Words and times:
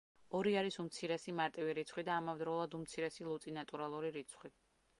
ორი 0.37 0.53
არის 0.61 0.77
უმცირესი 0.83 1.35
მარტივი 1.39 1.75
რიცხვი 1.79 2.05
და 2.07 2.15
ამავდროულად 2.21 2.73
უმცირესი 2.79 3.29
ლუწი 3.29 3.55
ნატურალური 3.59 4.11
რიცხვი. 4.17 4.53